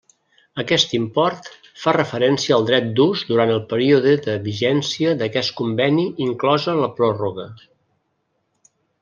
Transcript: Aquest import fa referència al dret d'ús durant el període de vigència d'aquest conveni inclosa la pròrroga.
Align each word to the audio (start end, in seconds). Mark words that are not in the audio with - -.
Aquest 0.61 0.93
import 0.97 1.49
fa 1.81 1.91
referència 1.97 2.55
al 2.57 2.65
dret 2.69 2.87
d'ús 2.99 3.21
durant 3.33 3.53
el 3.57 3.61
període 3.75 4.15
de 4.29 4.39
vigència 4.49 5.13
d'aquest 5.21 5.55
conveni 5.61 6.07
inclosa 6.31 6.77
la 6.81 6.91
pròrroga. 6.99 7.47